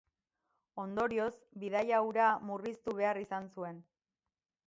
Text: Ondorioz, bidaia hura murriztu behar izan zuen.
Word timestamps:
Ondorioz, 0.83 1.33
bidaia 1.63 1.99
hura 2.07 2.29
murriztu 2.51 2.97
behar 3.01 3.23
izan 3.27 3.49
zuen. 3.59 3.81